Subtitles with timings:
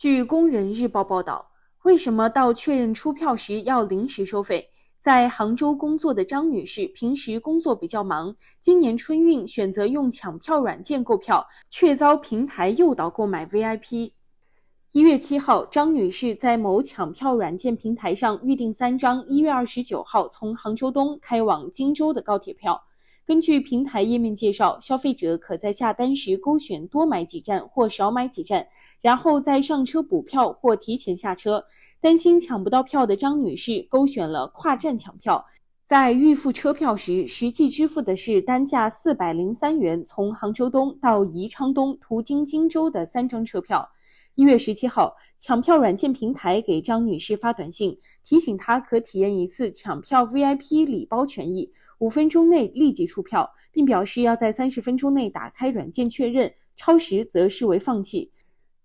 [0.00, 1.50] 据工人日报报道，
[1.82, 4.70] 为什么到确认出票时要临时收费？
[4.98, 14.12] 在杭州工作的张女士平时工作比较忙，今年春运选择用抢票软件购票，却遭平台诱导购买 VIP。
[14.92, 22.82] 一月七号，张女士在某抢票软件平台上预订三张一月二十九号从杭州东开往荆州的高铁票。
[23.26, 28.66] 根据平台页面介绍，消费者可在下单时勾选多买几站或少买几站。
[29.00, 31.64] 然后再上车补票或提前下车。
[32.02, 35.44] 担心抢不到票的张女士勾选了跨站抢票，
[35.84, 43.90] 在预付车票时，实际支付的是单价四百零三元从杭州东到宜昌东途经荆州的三张车票。
[44.36, 58.30] 一月十七号，抢票软件平台给张女士发短信，提醒她可体验一次抢票 VIP 礼包权益，五分钟内立即出票，并表示要在三十分钟内打开软件确认，超时则视为放弃。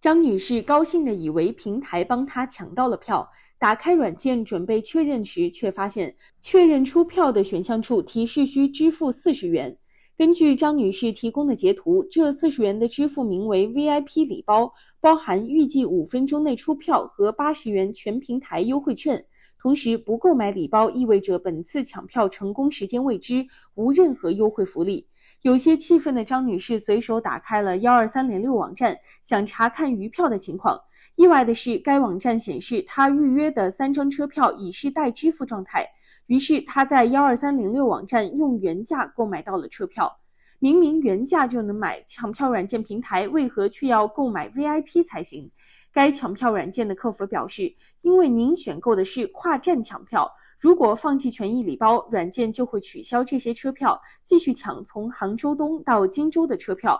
[0.00, 9.76] 张女士高兴地以为平台帮她抢到了票，打开软件准备确认时，却发现确认出票的选项处提示需支付四十元。
[10.20, 19.24] 根据张女士提供的截图，这四十元的支付名为 VIP 礼包，包含预计五分钟内出票和八十元全平台优惠券。
[19.58, 23.46] 同时，不购买礼包意味着本次抢票成功时间未知，
[23.76, 25.06] 无任何优惠福利。
[25.40, 30.78] 有些气愤的张女士随手打开了幺二三零六网站，想查看余票的情况。
[31.16, 35.88] 意外的是，该网站显示她预约的三张车票已是待支付状态。
[36.30, 40.16] 于是他在幺二三零六网站用原价购买到了车票。
[40.60, 45.50] 明明原价就能买，抢票软件平台为何却要购买 VIP 才行？
[45.92, 50.30] 该抢票软件的客服表示，因为您选购的是跨站抢票。
[50.60, 56.96] 如果放弃权益礼包，软件就会取消这些车票，继续抢从杭州东到荆州的车票。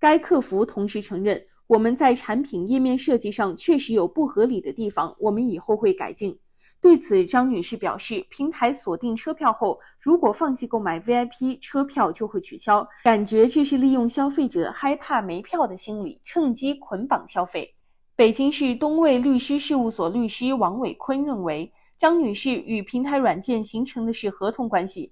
[0.00, 6.36] 该客服同时承认，我们在产品页面设计上确实有不合理的地方，我们以后会改进。
[6.80, 17.74] 对此，张女士表示，平台锁定车票后，如果放弃购买 VIP 车票就会取消，感觉这是利用消费者害怕没票的心理，趁机捆绑消费。
[18.14, 21.72] 北京市东卫律师事务所律师王伟坤认为。
[21.98, 25.10] 张女士与平台软件形成的是合同关系，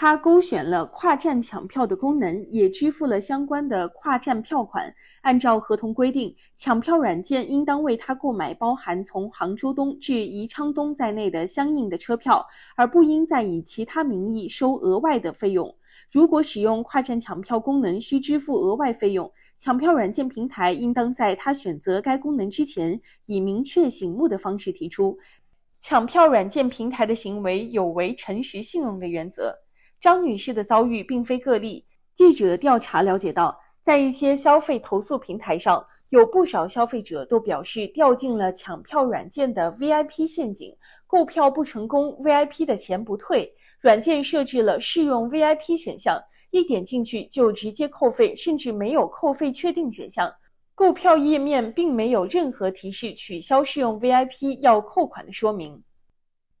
[0.00, 4.94] 他勾选了跨站抢票的功能，也支付了相关的跨站票款。
[5.22, 15.74] 按照合同规定，抢票软件应当为他购买包含从杭州东至宜昌东在内的相应的车票，而不应再以其他名义收额外的费用。
[16.12, 25.18] 如果使用跨站抢票功能需支付额外费用，抢票软件平台应当在他选择该功能之前，以明确醒目的方式提出。
[25.80, 29.58] 抢票软件平台的行为有违诚实信用的原则。
[30.00, 31.84] 张女士的遭遇并非个例。
[32.14, 40.76] 记者调查了解到，在一些消费投诉平台上，有不少消费者都表示掉进了抢票软件的 VIP 陷阱，
[41.06, 43.52] 购票不成功，VIP 的钱不退。
[43.80, 46.20] 软件设置了试用 VIP 选项，
[46.50, 50.32] 一点进去就直接扣费，甚至没有扣费确定选项。
[50.74, 55.82] 购票页面并没有任何提示取消试用 VIP 要扣款的说明。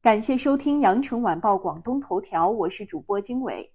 [0.00, 3.72] 感谢收听羊城晚报广东头条，我是主播经纬。